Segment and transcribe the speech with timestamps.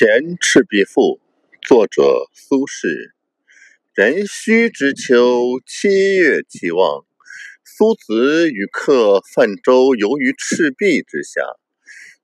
[0.00, 1.18] 前赤壁赋，
[1.60, 3.10] 作者苏轼。
[3.96, 7.04] 壬戌之秋，七月既望，
[7.64, 11.40] 苏子与客泛舟游于赤壁之下。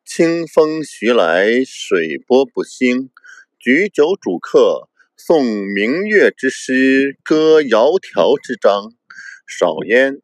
[0.04, 3.10] 清风徐来，水波不兴。
[3.58, 4.88] 举酒属客，
[5.18, 8.92] 诵明月之诗，歌窈窕之章。
[9.48, 10.20] 少焉，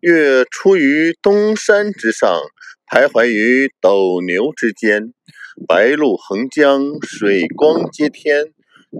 [0.00, 2.40] 月出于东山之上，
[2.90, 5.12] 徘徊于斗牛之间。
[5.66, 8.52] 白露横江，水光接天。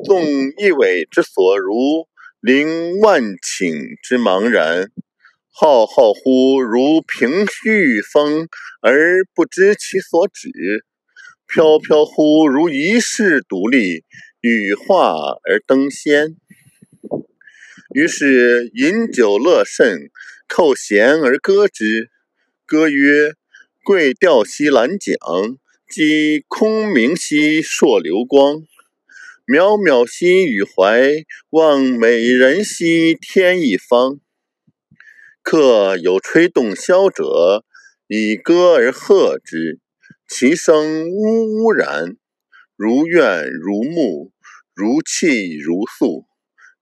[0.05, 0.23] 纵
[0.59, 2.09] 一苇之所如，
[2.41, 4.91] 凌万顷之茫然。
[5.51, 8.49] 浩浩乎如凭虚与风，
[8.81, 10.51] 而不知其所止；
[11.47, 14.05] 飘飘乎如遗世独立，
[14.41, 15.15] 羽化
[15.49, 16.37] 而登仙。
[17.95, 20.11] 于是饮酒乐甚，
[20.49, 22.11] 扣舷而歌之。
[22.67, 23.33] 歌曰
[23.83, 25.17] ：“桂调兮兰桨。”
[25.89, 28.57] 击空明兮烁流光，
[29.47, 34.21] 渺渺兮予怀，望美人兮天一方。
[35.43, 37.65] 客有吹洞箫者，
[38.07, 39.81] 以歌而和之，
[40.29, 42.19] 其声呜呜然，
[42.77, 44.31] 如怨如慕，
[44.75, 46.27] 如泣如诉，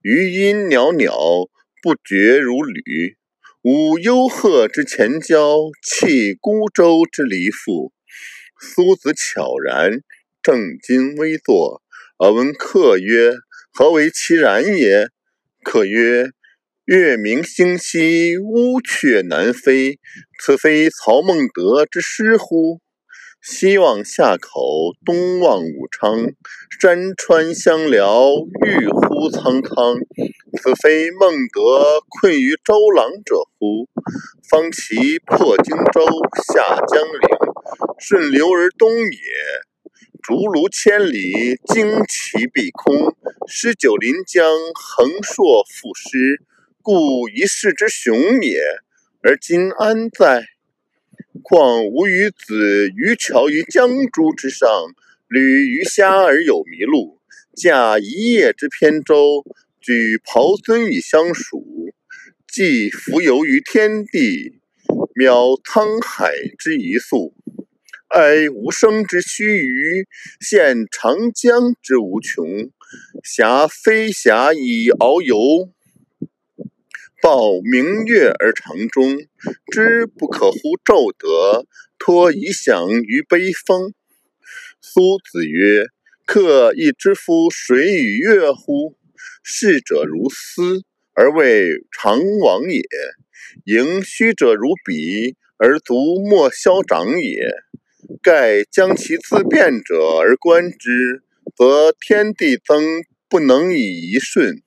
[0.02, 1.48] 余音袅袅，
[1.80, 3.16] 不绝如缕。
[3.62, 7.92] 舞幽壑之潜蛟，泣孤舟之嫠妇。
[8.58, 10.00] 苏子悄然，
[10.42, 11.82] 正襟危坐，
[12.18, 13.34] 而问客曰
[13.72, 15.08] ：“何为其然也？”
[15.62, 16.30] 客曰
[16.86, 19.98] ：“月明星稀，乌鹊南飞。
[20.40, 22.80] 此非曹孟德之诗乎？
[23.42, 26.32] 西望夏口，东望武昌，
[26.80, 28.30] 山川相辽，
[28.66, 29.96] 郁乎苍苍。
[30.60, 33.88] 此非孟德困于周郎者乎？
[34.48, 36.04] 方其破荆州，
[36.52, 37.36] 下江陵。”
[37.98, 39.18] 顺流而东也，
[40.22, 43.16] 逐鹿千里，旌旗蔽空，
[43.48, 44.44] 诗酒临江，
[44.74, 46.42] 横槊赋诗，
[46.82, 48.60] 故一世之雄也。
[49.22, 50.44] 而今安在？
[51.42, 54.68] 况吾与子渔樵于江渚之上，
[55.26, 57.18] 侣鱼虾而友麋鹿，
[57.56, 59.42] 驾一叶之扁舟，
[59.80, 61.65] 举匏樽以相属，
[62.56, 64.62] 寄蜉蝣于天地，
[65.14, 67.34] 渺沧海之一粟。
[68.08, 70.06] 哀吾生之须臾，
[70.40, 72.70] 羡长江之无穷。
[73.22, 75.70] 挟飞霞以遨游，
[77.20, 79.18] 抱明月而长终。
[79.70, 81.66] 知不可乎骤得，
[81.98, 83.92] 托遗响于悲风。
[84.80, 85.88] 苏子曰
[86.24, 88.96] ：“客亦知夫水与月乎？
[89.42, 90.84] 逝者如斯，
[91.16, 92.82] 而谓常往也；
[93.64, 97.50] 盈虚者如彼，而足莫消长也。”
[98.22, 101.24] 盖将其自变者而观之，
[101.56, 104.62] 则天地曾不能以一瞬；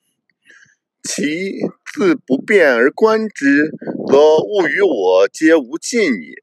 [1.04, 1.54] 其
[1.94, 3.72] 自不变而观之，
[4.12, 6.34] 则物与我皆无尽也，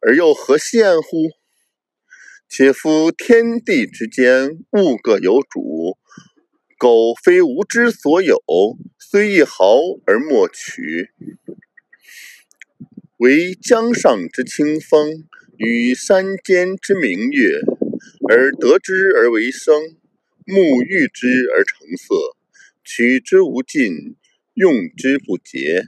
[0.00, 1.28] 而又何羡乎？
[2.48, 5.98] 且夫天地之间，物各有主，
[6.78, 8.40] 苟非吾之所有，
[8.98, 11.10] 虽一毫而莫取。
[13.16, 15.28] 惟江上之清风。
[15.60, 17.58] 与山间之明月，
[18.28, 19.74] 而得之而为声，
[20.46, 22.14] 沐浴之而成色，
[22.84, 24.14] 取之无尽，
[24.54, 25.82] 用之不竭，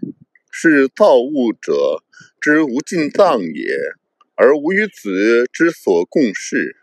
[0.51, 2.03] 是造物者
[2.41, 3.77] 之无尽藏也。
[4.35, 6.80] 而吾与子之所共适，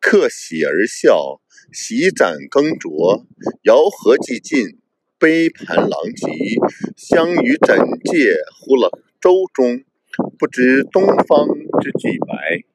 [0.00, 1.40] 客喜而笑，
[1.72, 3.24] 洗盏更酌，
[3.64, 4.78] 肴核既尽，
[5.18, 6.28] 杯盘狼藉，
[6.96, 9.82] 相与枕藉乎了舟中。
[10.38, 11.46] 不知东方
[11.80, 12.68] 之既白。